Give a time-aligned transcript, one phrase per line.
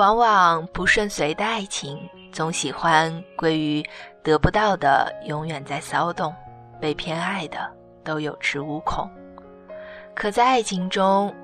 [0.00, 3.84] 往往不顺遂的爱情，总喜欢归于
[4.22, 6.34] 得不到的永远在骚动，
[6.80, 7.70] 被偏爱的
[8.02, 9.06] 都有恃无恐。
[10.14, 11.34] 可在爱情中，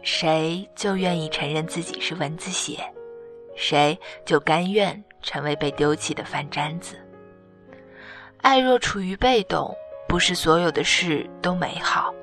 [0.00, 2.78] 谁就愿意承认自己是蚊子血，
[3.54, 6.96] 谁就甘愿成为被丢弃的饭粘子。
[8.40, 9.76] 爱若处于被动，
[10.08, 12.14] 不是所有的事都美好。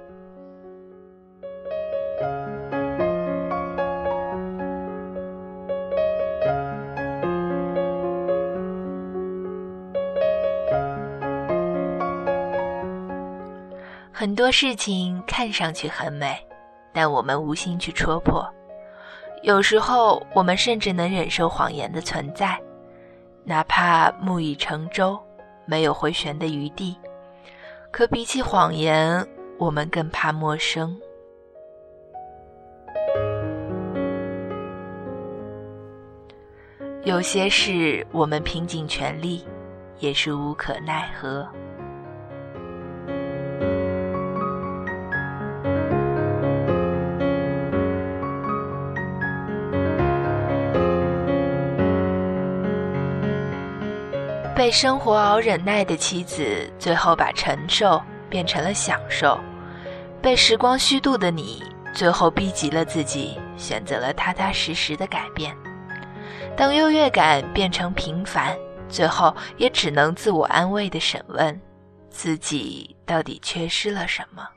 [14.25, 16.35] 很多事情看上去很美，
[16.91, 18.43] 但我们无心去戳破。
[19.43, 22.59] 有时候，我们甚至能忍受谎言的存在，
[23.43, 25.15] 哪怕木已成舟，
[25.67, 26.97] 没有回旋的余地。
[27.91, 29.23] 可比起谎言，
[29.59, 30.99] 我们更怕陌生。
[37.03, 39.45] 有些事，我们拼尽全力，
[39.99, 41.47] 也是无可奈何。
[54.65, 59.39] 被生活熬忍耐的妻子，最后把承受变成了享受；
[60.23, 61.63] 被时光虚度的你，
[61.93, 65.55] 最后逼急了自己，选择了踏踏实实的改变。
[66.57, 68.57] 当优越感变成平凡，
[68.89, 71.61] 最后也只能自我安慰的审问
[72.09, 74.49] 自己，到底缺失了什么。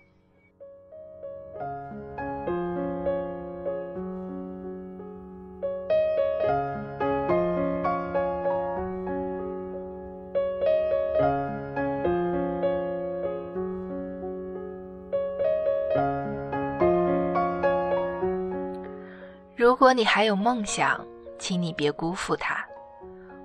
[19.59, 21.05] 如果你还有梦想，
[21.37, 22.65] 请你别辜负它。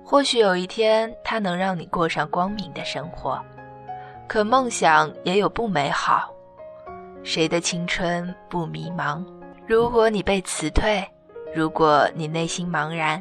[0.04, 3.44] 或许有一天，它能让你过上光明的生活。
[4.28, 6.32] 可梦想也有不美好。
[7.24, 9.26] 谁的青春不迷茫？
[9.66, 11.04] 如果你被辞退，
[11.52, 13.20] 如果你内心茫然，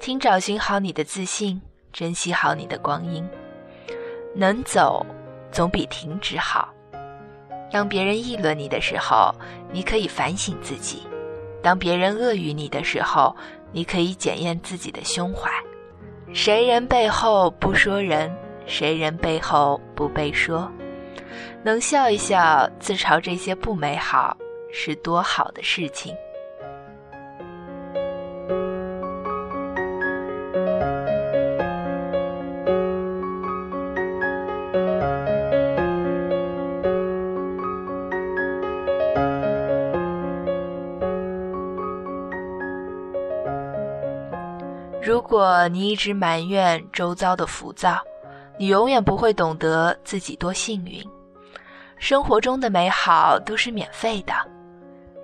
[0.00, 1.62] 请找寻好你的自信，
[1.92, 3.24] 珍惜好你的光阴。
[4.34, 5.06] 能走，
[5.52, 6.68] 总比停止好。
[7.70, 9.32] 当别人议论你的时候，
[9.70, 11.06] 你可以反省自己。
[11.62, 13.34] 当别人恶语你的时候，
[13.72, 15.50] 你可以检验自己的胸怀。
[16.32, 18.34] 谁人背后不说人，
[18.66, 20.70] 谁人背后不被说。
[21.62, 24.36] 能笑一笑，自嘲这些不美好，
[24.72, 26.14] 是多好的事情。
[45.08, 47.98] 如果你一直埋怨周遭的浮躁，
[48.58, 51.02] 你永远不会懂得自己多幸运。
[51.96, 54.34] 生活中的美好都是免费的。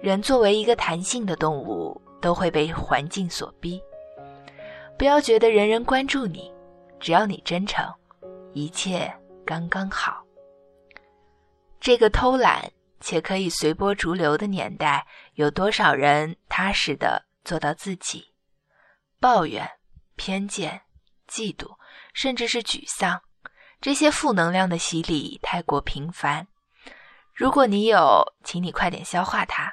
[0.01, 3.79] 人作为一个弹性的动物，都会被环境所逼。
[4.97, 6.51] 不要觉得人人关注你，
[6.99, 7.85] 只要你真诚，
[8.55, 9.15] 一切
[9.45, 10.25] 刚刚好。
[11.79, 18.25] 这个偷懒且可以随波逐流的年代，有多少人踏实的做到自己？
[19.25, 19.67] 抱怨、
[20.17, 20.83] 偏见、
[21.27, 21.67] 嫉妒，
[22.13, 23.23] 甚至是沮丧，
[23.81, 26.47] 这些负能量的洗礼太过频繁。
[27.33, 29.73] 如果你有，请你快点消化它，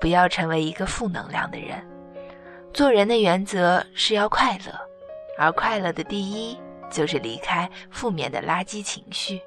[0.00, 1.84] 不要成为一个负能量的人。
[2.72, 4.72] 做人的原则是要快乐，
[5.36, 6.56] 而快乐的第一
[6.92, 9.42] 就是离开负面的垃圾情绪。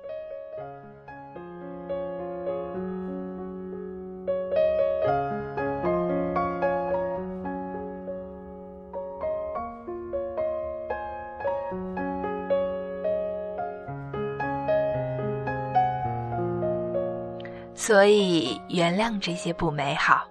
[17.82, 20.30] 所以，原谅这些不美好。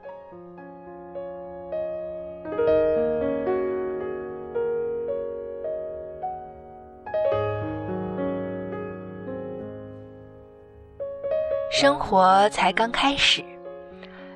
[11.73, 13.43] 生活才刚开始，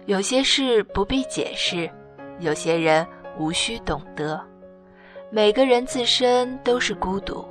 [0.06, 1.88] 有些事不必解释，
[2.40, 3.06] 有些人
[3.38, 4.44] 无需懂得。
[5.30, 7.46] 每个人自身都是孤独，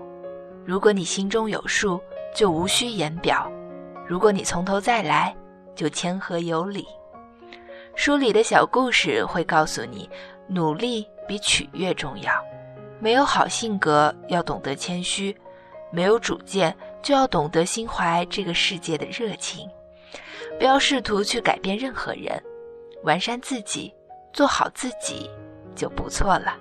[0.65, 2.01] 如果你心中有数，
[2.35, 3.49] 就无需言表；
[4.05, 5.33] 如果你从头再来。
[5.75, 6.85] 就谦和有礼。
[7.95, 10.09] 书里的小故事会告诉你，
[10.47, 12.33] 努力比取悦重要。
[12.99, 15.35] 没有好性格，要懂得谦虚；
[15.91, 19.69] 没有主见，就要懂得心怀这个世界的热情。
[20.57, 22.41] 不要试图去改变任何人，
[23.03, 23.93] 完善自己，
[24.31, 25.29] 做好自己，
[25.75, 26.57] 就不错了。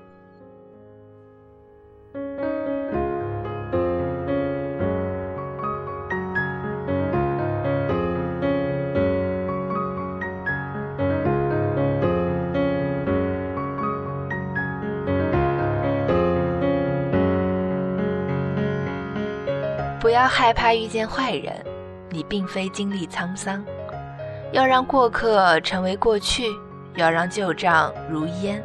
[20.13, 21.55] 不要害怕遇见坏人，
[22.11, 23.65] 你并非经历沧桑。
[24.53, 26.45] 要让过客成为过去，
[26.97, 28.63] 要让旧账如烟。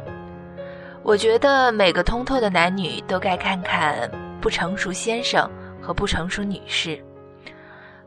[1.02, 4.10] 我觉得每个通透的男女都该看看
[4.42, 5.50] 不成熟先生
[5.80, 7.02] 和不成熟女士。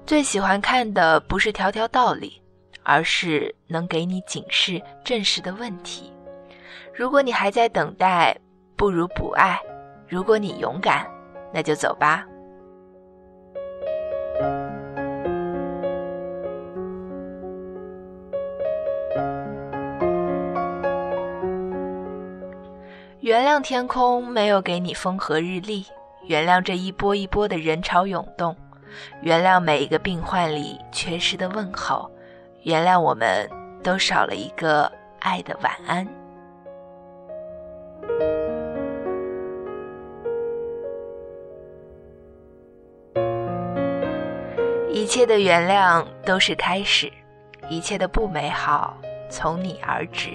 [0.05, 2.39] 最喜欢看的不是条条道理，
[2.83, 6.13] 而是能给你警示、正视的问题。
[6.93, 8.37] 如果你还在等待，
[8.75, 9.55] 不如不爱；
[10.07, 11.09] 如果你勇敢，
[11.51, 12.23] 那就走吧。
[23.31, 25.85] 原谅天空没有给你风和日丽，
[26.27, 28.53] 原谅这一波一波的人潮涌动，
[29.21, 32.11] 原谅每一个病患里缺失的问候，
[32.63, 33.49] 原谅我们
[33.81, 36.05] 都少了一个爱的晚安。
[44.89, 47.09] 一切的原谅都是开始，
[47.69, 48.97] 一切的不美好
[49.29, 50.31] 从你而止。